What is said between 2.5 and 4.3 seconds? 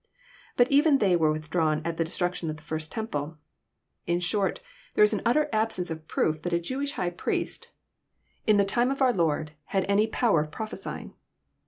the first temple. In